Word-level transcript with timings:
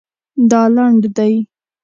دا 0.51 0.61
لنډ 0.75 1.03
دی 1.15 1.33